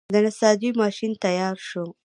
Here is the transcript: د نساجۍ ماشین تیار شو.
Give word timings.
د 0.13 0.15
نساجۍ 0.25 0.69
ماشین 0.81 1.11
تیار 1.23 1.57
شو. 1.67 1.85